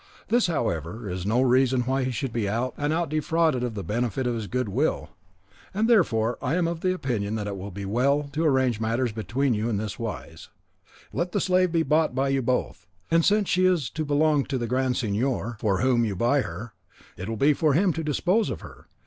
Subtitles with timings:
[0.29, 3.83] This, however, is no reason why he should be out and out defrauded of the
[3.83, 5.11] benefit of his good will,
[5.75, 9.53] and therefore I am of opinion that it will be well to arrange matters between
[9.53, 10.49] you in this wise:
[11.13, 14.57] let the slave be bought by you both; and since she is to belong to
[14.57, 16.73] the Grand Signor, for whom you buy her,
[17.15, 18.87] it will be for him to dispose of her.